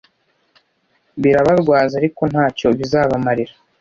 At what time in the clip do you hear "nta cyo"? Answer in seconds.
2.31-2.67